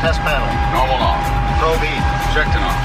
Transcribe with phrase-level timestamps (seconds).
[0.00, 0.46] Test panel.
[0.72, 1.22] Normal off.
[1.58, 1.94] Probe E.
[2.32, 2.77] Check to normal.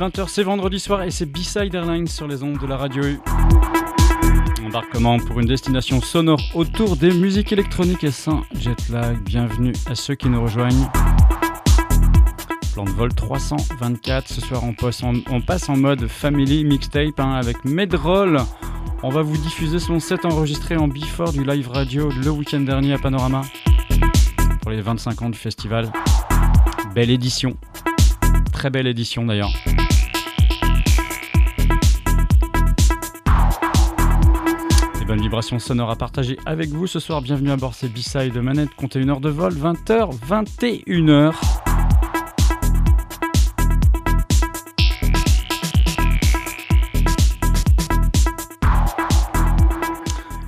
[0.00, 3.20] 20h, c'est vendredi soir et c'est B-Side Airlines sur les ondes de la radio U.
[4.64, 8.78] Embarquement pour une destination sonore autour des musiques électroniques et sans jet.
[9.26, 10.90] Bienvenue à ceux qui nous rejoignent.
[12.72, 14.26] Plan de vol 324.
[14.26, 18.40] Ce soir, on passe en, on passe en mode family mixtape hein, avec Medroll.
[19.02, 22.94] On va vous diffuser son set enregistré en before du live radio le week-end dernier
[22.94, 23.42] à Panorama
[24.62, 25.92] pour les 25 ans du festival.
[26.94, 27.54] Belle édition.
[28.50, 29.52] Très belle édition d'ailleurs.
[35.10, 37.20] Bonnes vibrations sonores à partager avec vous ce soir.
[37.20, 38.68] Bienvenue à bord, c'est B-Side de Manette.
[38.76, 41.34] Comptez une heure de vol, 20h, 21h.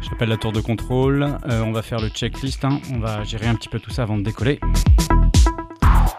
[0.00, 1.24] J'appelle la tour de contrôle.
[1.48, 2.64] Euh, on va faire le checklist.
[2.64, 2.78] hein.
[2.94, 4.60] On va gérer un petit peu tout ça avant de décoller.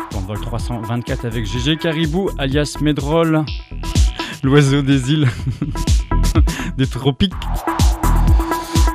[0.10, 3.46] Plan de vol 324 avec GG Caribou, alias Medroll,
[4.44, 5.30] l'oiseau des îles,
[6.78, 7.32] des tropiques.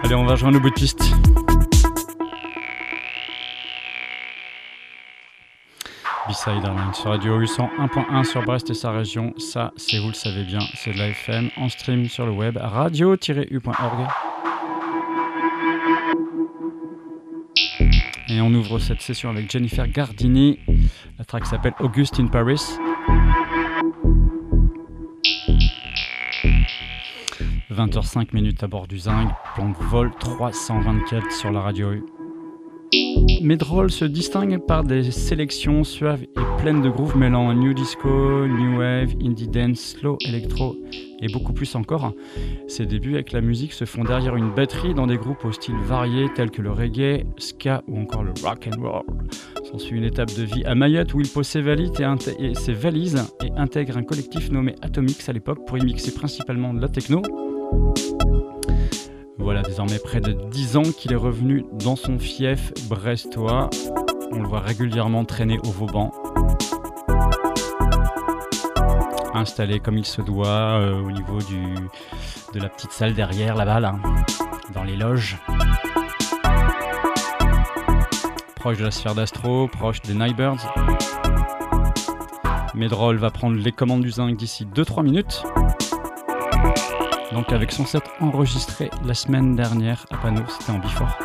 [0.08, 1.00] Allez, on va rejoindre le bout de piste.
[6.26, 9.34] B-Side Airlines sur Radio U 101.1 sur Brest et sa région.
[9.36, 12.56] Ça, c'est vous le savez bien, c'est de la FM en stream sur le web
[12.58, 14.06] radio-u.org.
[18.30, 20.58] Et on ouvre cette session avec Jennifer Gardini.
[21.18, 22.78] La track s'appelle August in Paris.
[27.78, 32.04] «20h05 minutes à bord du Zing, plan vol 324 sur la radio U.
[33.40, 36.28] Medroll se distingue par des sélections suaves et
[36.60, 40.74] pleines de grooves mêlant new disco, new wave, indie dance, slow electro
[41.20, 42.14] et beaucoup plus encore.
[42.66, 45.76] Ses débuts avec la musique se font derrière une batterie dans des groupes au style
[45.76, 49.04] variés tels que le reggae, ska ou encore le rock and roll.
[49.70, 51.62] S'ensuit une étape de vie à Mayotte où il pose ses
[52.54, 56.80] ses valises et intègre un collectif nommé Atomix à l'époque pour y mixer principalement de
[56.80, 57.22] la techno.
[59.38, 63.70] Voilà désormais près de 10 ans qu'il est revenu dans son fief brestois.
[64.32, 66.12] On le voit régulièrement traîner au Vauban.
[69.34, 73.96] Installé comme il se doit euh, au niveau de la petite salle derrière là-bas, là,
[74.74, 75.38] dans les loges.
[78.56, 80.74] Proche de la sphère d'Astro, proche des Nightbirds.
[82.74, 85.42] Medroll va prendre les commandes du zinc d'ici 2-3 minutes.
[87.38, 91.16] Donc avec son set enregistré la semaine dernière à Pano, c'était en Before.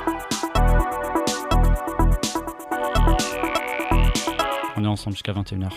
[4.78, 5.72] On est ensemble jusqu'à 21h.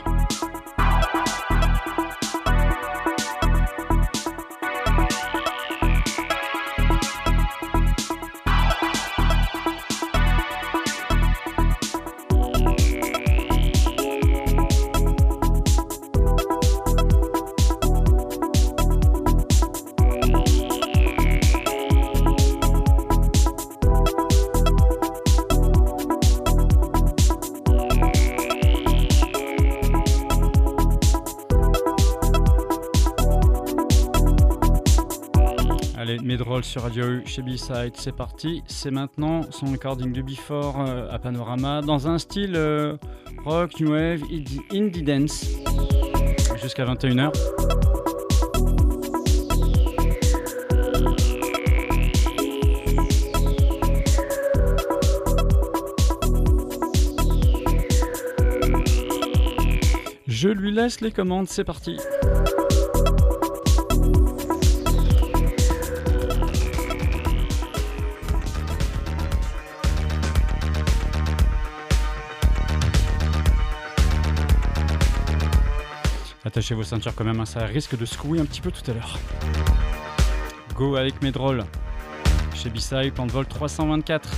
[37.36, 38.62] Chez c'est parti.
[38.66, 42.96] C'est maintenant son recording du Before euh, à Panorama dans un style euh,
[43.44, 44.22] rock, new wave,
[44.72, 45.44] indie dance
[46.62, 47.32] jusqu'à 21h.
[60.26, 61.98] Je lui laisse les commandes, c'est parti.
[76.66, 78.94] Attachez vos ceintures quand même, hein, ça risque de secouer un petit peu tout à
[78.94, 79.20] l'heure.
[80.74, 81.64] Go avec mes drôles.
[82.56, 84.28] Chez B-Side, plan de vol 324.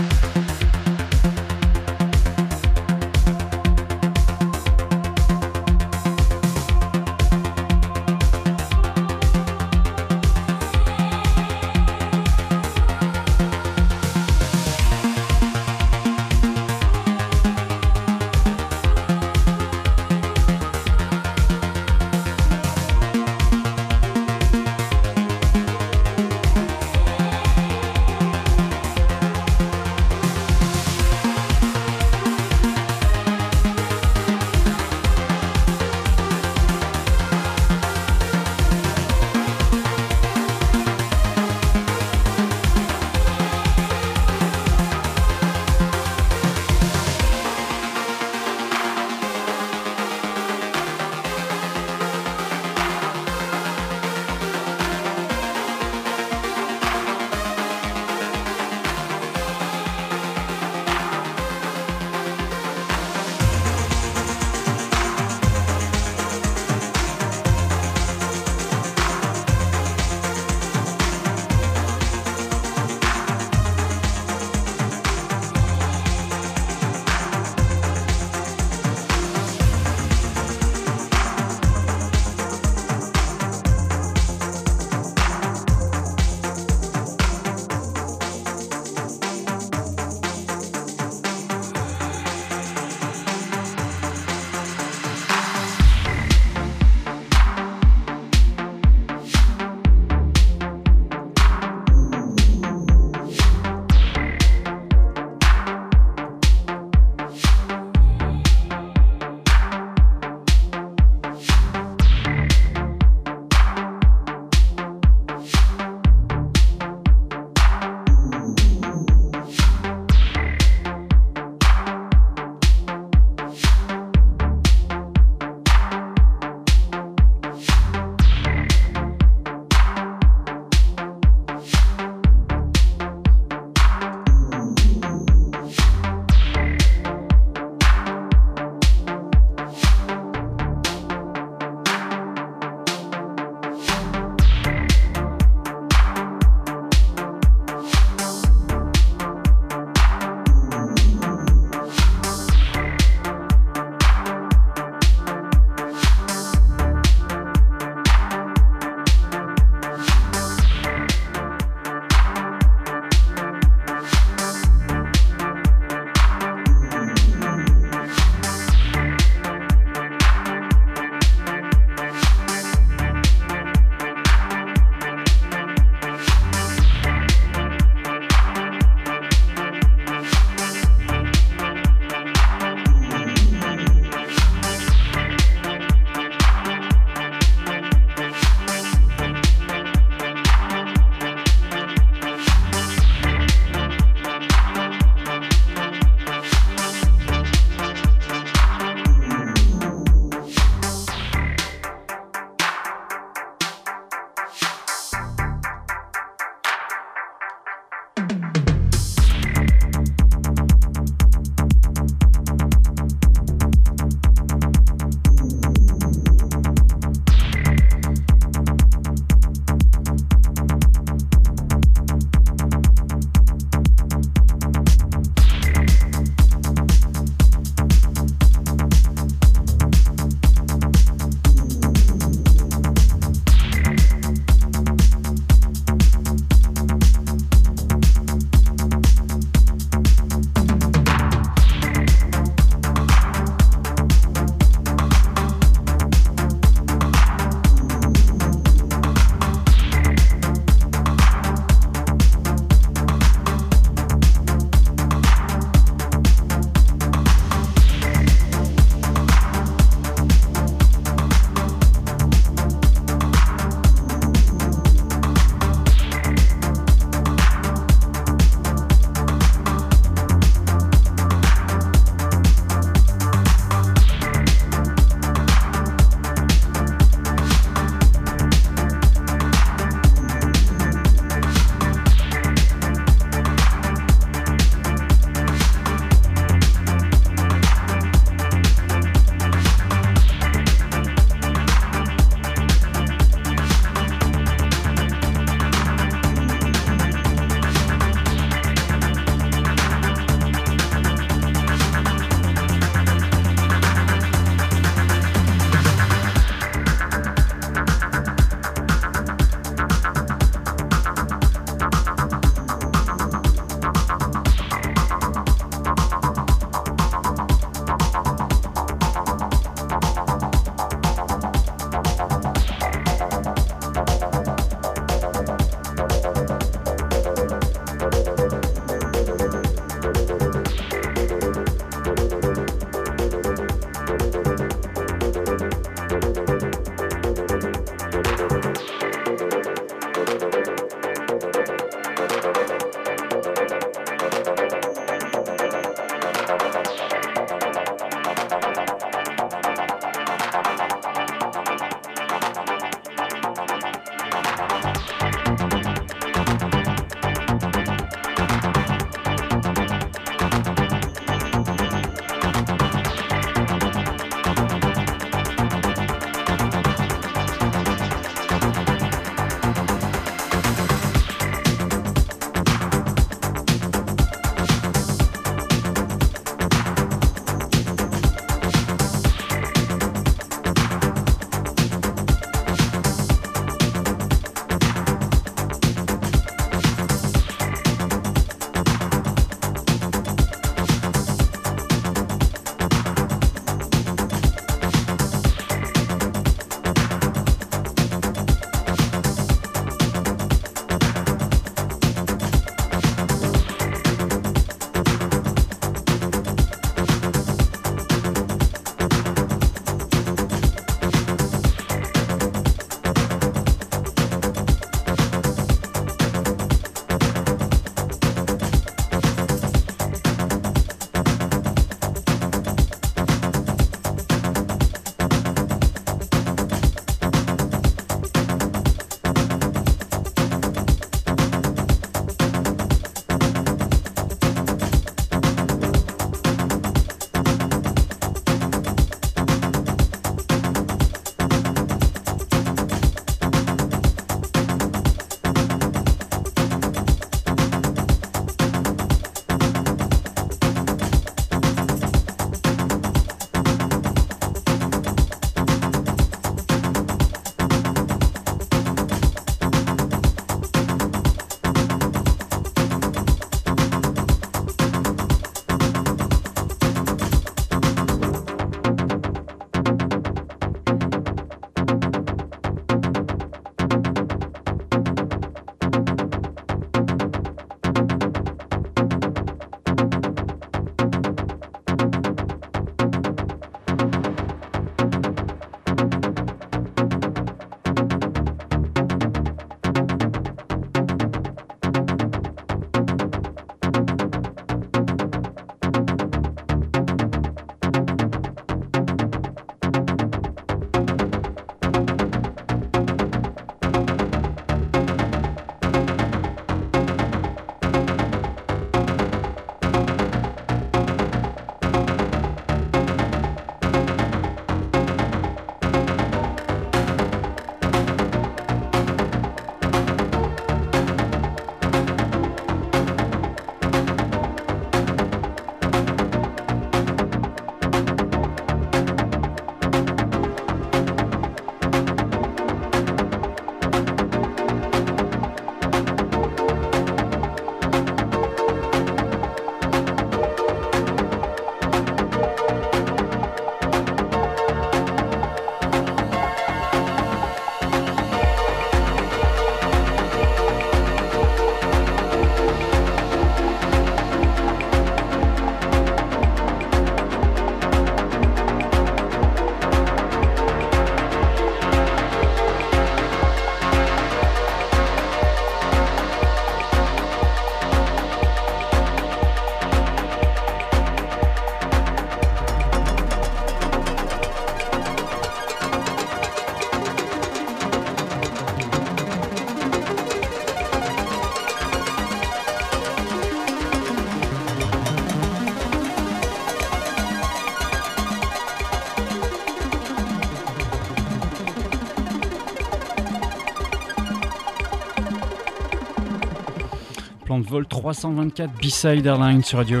[598.12, 600.00] 324 B-Side Airlines sur Radio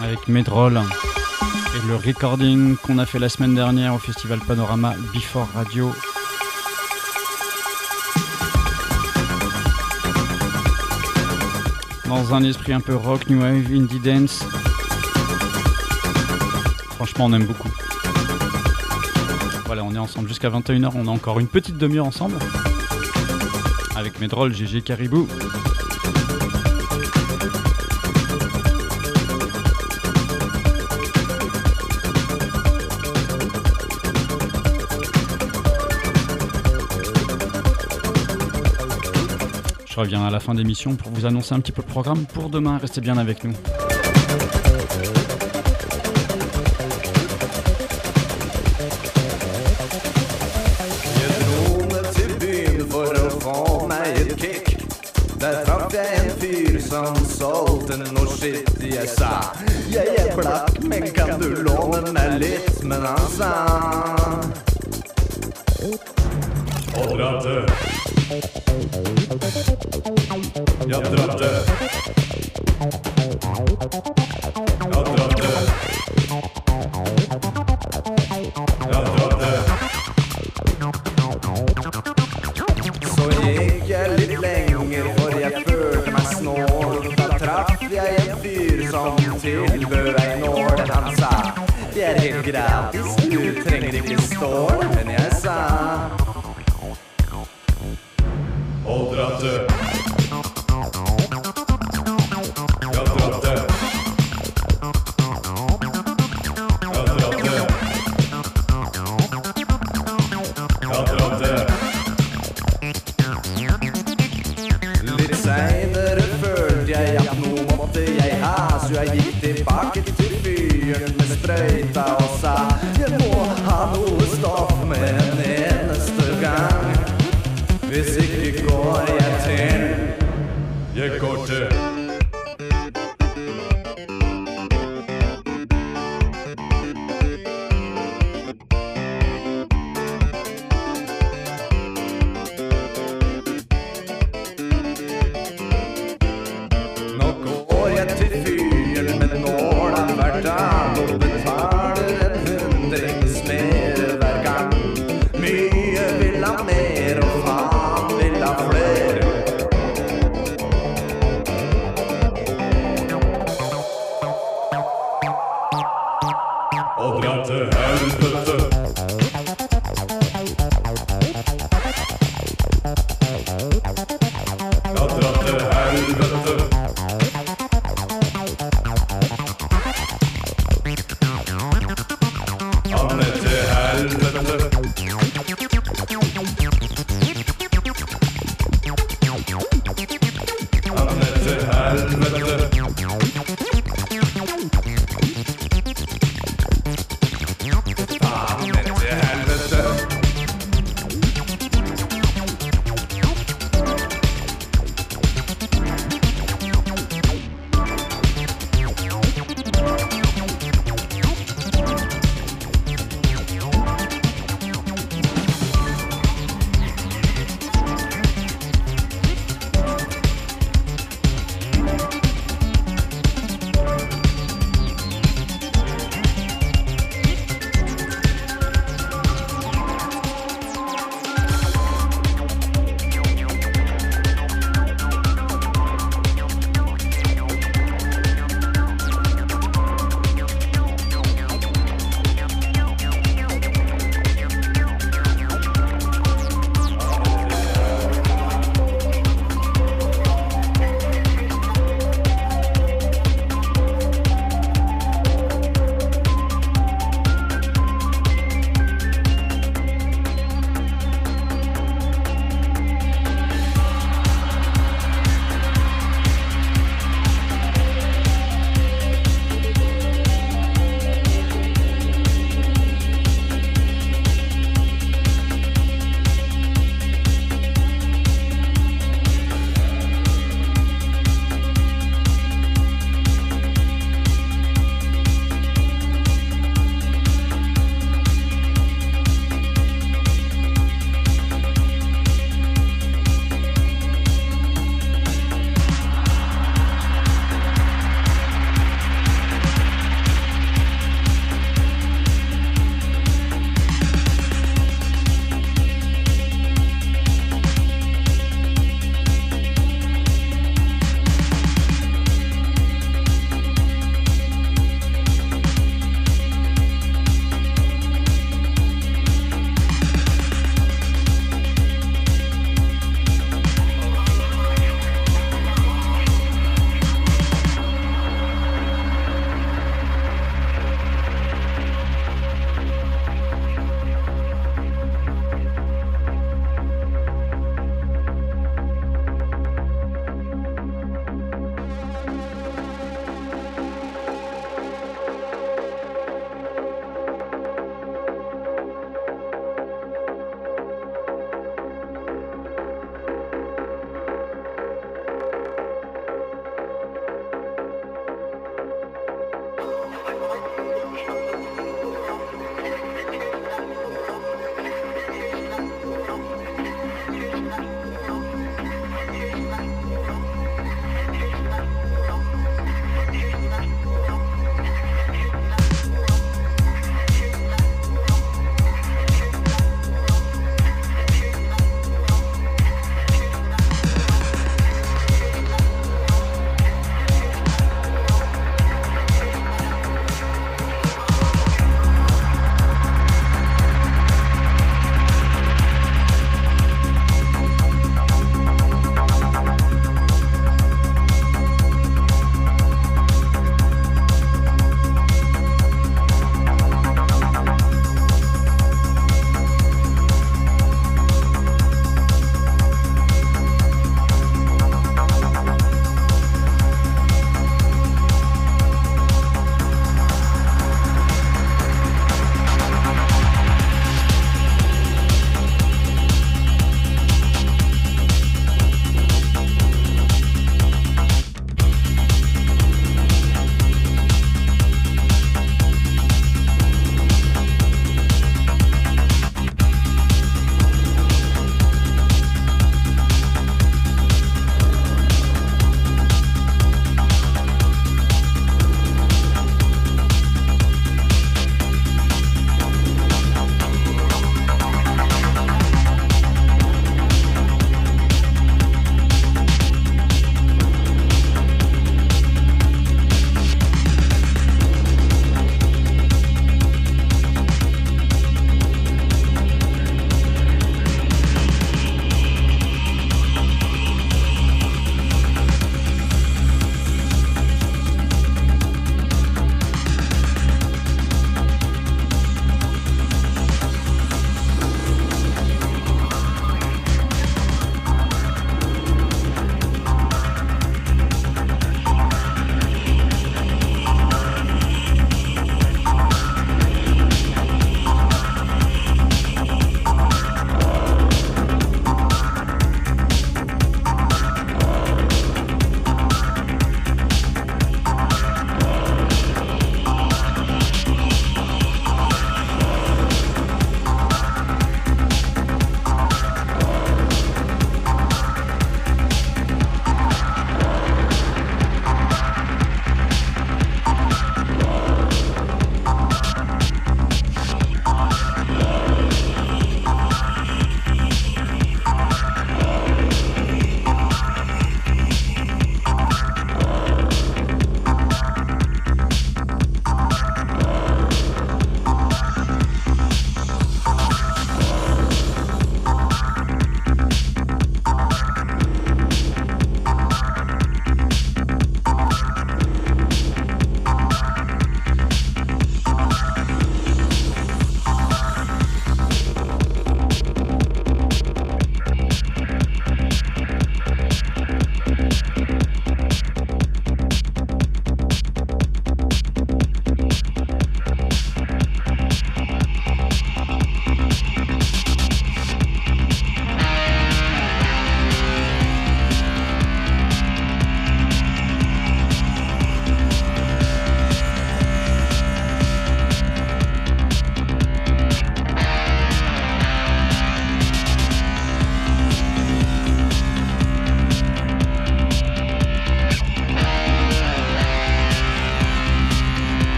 [0.00, 5.48] avec Medroll et le recording qu'on a fait la semaine dernière au festival Panorama Before
[5.52, 5.90] Radio.
[12.06, 14.44] Dans un esprit un peu rock, new wave, indie dance.
[16.90, 17.70] Franchement, on aime beaucoup.
[19.66, 20.92] Voilà, on est ensemble jusqu'à 21h.
[20.94, 22.38] On a encore une petite demi-heure ensemble.
[23.96, 25.26] Avec mes drôles GG Caribou.
[40.04, 42.50] Je reviens à la fin d'émission pour vous annoncer un petit peu le programme pour
[42.50, 42.76] demain.
[42.76, 43.54] Restez bien avec nous.
[68.34, 68.40] Så
[83.30, 87.06] gikk jeg litt lenger, for jeg følte meg snål.
[87.14, 89.16] Da traff jeg en fyr som
[89.46, 90.84] tilbød ei nål.
[90.90, 91.32] Han sa
[91.94, 94.86] det er helt gratis, du trenger ikke stål.
[94.96, 96.23] Men jeg sa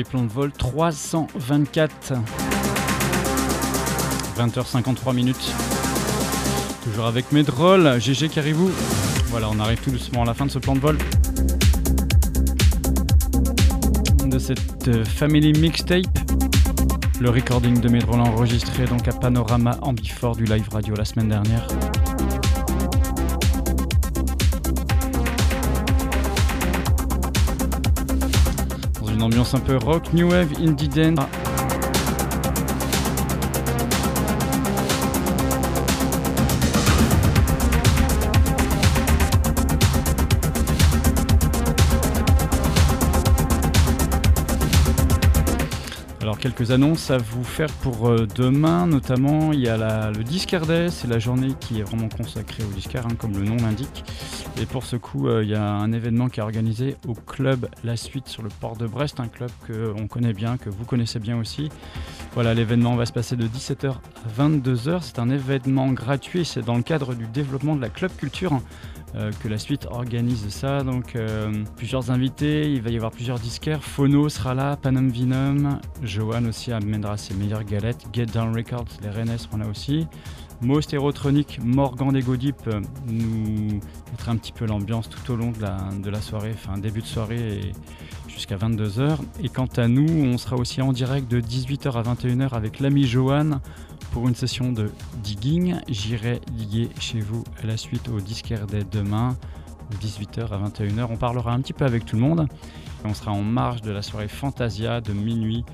[0.00, 2.14] Plan de vol 324.
[4.38, 5.52] 20h53 minutes.
[6.82, 8.70] Toujours avec mes drôles, GG Caribou.
[9.26, 10.96] Voilà, on arrive tout doucement à la fin de ce plan de vol.
[14.26, 16.06] De cette euh, Family Mixtape.
[17.20, 21.28] Le recording de mes drôles enregistré donc à Panorama Ambifort du live radio la semaine
[21.28, 21.66] dernière.
[29.54, 31.18] Un peu rock, new wave, indie dance.
[46.20, 50.22] Alors quelques annonces à vous faire pour euh, demain, notamment il y a la- le
[50.22, 54.04] Discard c'est la journée qui est vraiment consacrée au Discard, hein, comme le nom l'indique.
[54.62, 57.68] Et pour ce coup, euh, il y a un événement qui est organisé au club
[57.82, 60.84] La Suite sur le port de Brest, un club que on connaît bien, que vous
[60.84, 61.68] connaissez bien aussi.
[62.34, 65.00] Voilà, l'événement va se passer de 17h à 22h.
[65.02, 68.60] C'est un événement gratuit, c'est dans le cadre du développement de la club culture.
[69.14, 70.82] euh, que la suite organise ça.
[70.82, 73.82] Donc euh, plusieurs invités, il va y avoir plusieurs disquaires.
[73.82, 78.06] Phono sera là, Panam Venom, Johan aussi amènera ses meilleures galettes.
[78.12, 80.06] Get Down Records, les Rennes seront là aussi.
[80.62, 83.80] Most Aerotronic, Morgan des Godip euh, nous
[84.12, 87.72] mettra un petit peu l'ambiance tout au long de la, soirée, enfin début de soirée
[88.28, 89.18] jusqu'à 22h.
[89.42, 93.04] Et quant à nous, on sera aussi en direct de 18h à 21h avec l'ami
[93.04, 93.60] Johan
[94.12, 94.92] pour une session de
[95.24, 95.80] digging.
[95.88, 99.36] J'irai diguer chez vous à la suite au Disquaire dès demain,
[99.90, 101.08] de 18h à 21h.
[101.10, 102.46] On parlera un petit peu avec tout le monde.
[103.04, 105.64] Et on sera en marge de la soirée Fantasia de minuit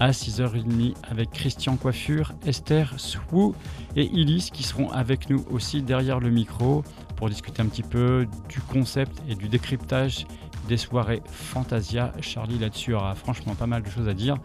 [0.00, 3.54] à 6h30 avec Christian Coiffure, Esther Swoo
[3.96, 6.82] et Illis qui seront avec nous aussi derrière le micro
[7.16, 10.26] pour discuter un petit peu du concept et du décryptage
[10.68, 12.12] des soirées Fantasia.
[12.22, 14.38] Charlie là-dessus aura franchement pas mal de choses à dire.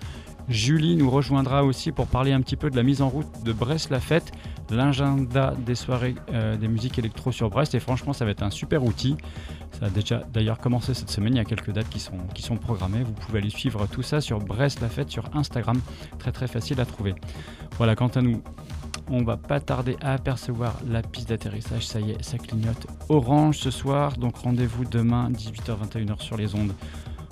[0.49, 3.53] Julie nous rejoindra aussi pour parler un petit peu de la mise en route de
[3.53, 4.31] Brest la fête,
[4.71, 8.49] l'agenda des soirées euh, des musiques électro sur Brest et franchement ça va être un
[8.49, 9.15] super outil.
[9.79, 12.41] Ça a déjà d'ailleurs commencé cette semaine, il y a quelques dates qui sont, qui
[12.41, 13.03] sont programmées.
[13.03, 15.79] Vous pouvez aller suivre tout ça sur Brest la fête sur Instagram,
[16.17, 17.13] très très facile à trouver.
[17.77, 18.41] Voilà, quant à nous,
[19.09, 23.57] on va pas tarder à apercevoir la piste d'atterrissage, ça y est, ça clignote orange
[23.57, 26.73] ce soir, donc rendez-vous demain 18h-21h sur les ondes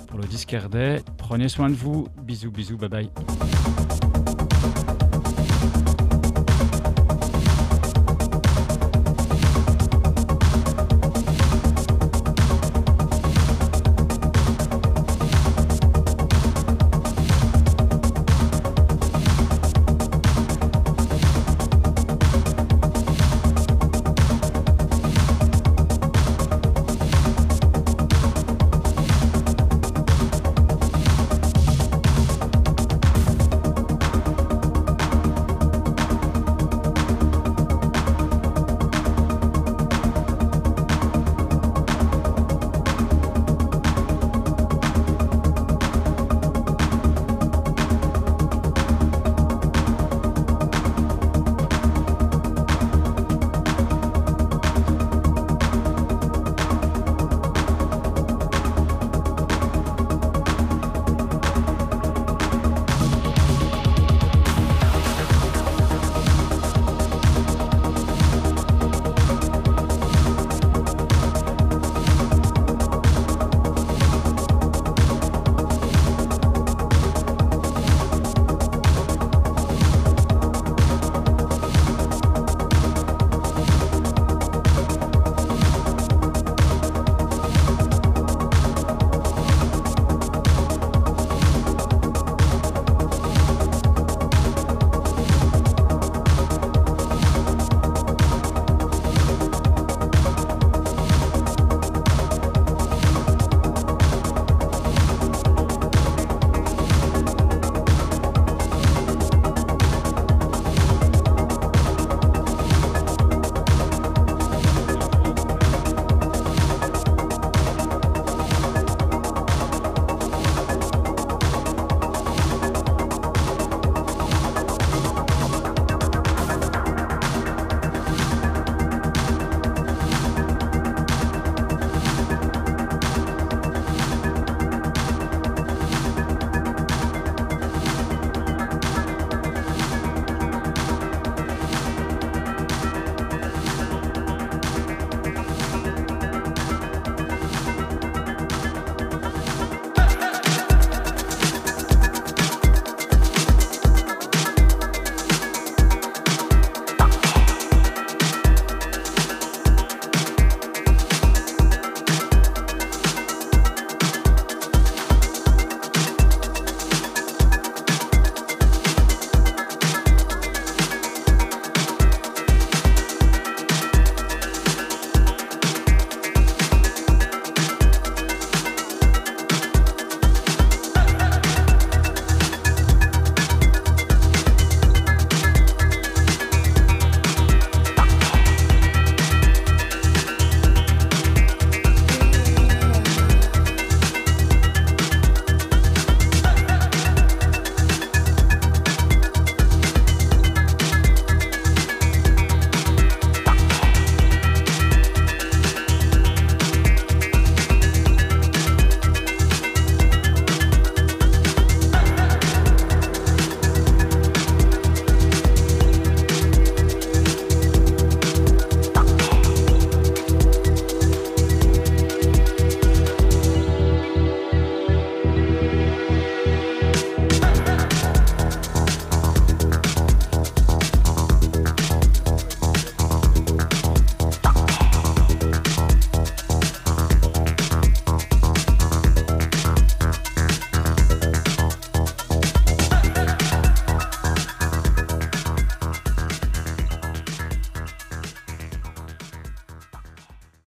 [0.08, 1.02] pour le Discardet.
[1.18, 3.10] Prenez soin de vous, bisous bisous, bye bye.